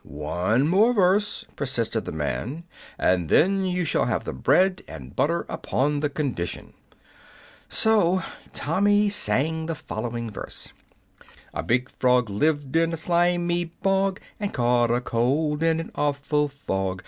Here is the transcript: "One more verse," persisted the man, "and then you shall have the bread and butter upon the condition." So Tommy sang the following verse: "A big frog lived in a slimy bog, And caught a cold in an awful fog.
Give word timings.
"One 0.03 0.67
more 0.67 0.93
verse," 0.93 1.45
persisted 1.55 2.05
the 2.05 2.11
man, 2.11 2.63
"and 2.97 3.29
then 3.29 3.65
you 3.65 3.85
shall 3.85 4.05
have 4.05 4.23
the 4.23 4.33
bread 4.33 4.81
and 4.87 5.15
butter 5.15 5.45
upon 5.47 5.99
the 5.99 6.09
condition." 6.09 6.73
So 7.69 8.23
Tommy 8.51 9.09
sang 9.09 9.67
the 9.67 9.75
following 9.75 10.31
verse: 10.31 10.69
"A 11.53 11.61
big 11.61 11.87
frog 11.87 12.31
lived 12.31 12.75
in 12.75 12.93
a 12.93 12.97
slimy 12.97 13.65
bog, 13.65 14.19
And 14.39 14.51
caught 14.51 14.89
a 14.89 15.01
cold 15.01 15.61
in 15.61 15.79
an 15.79 15.91
awful 15.93 16.47
fog. 16.47 16.99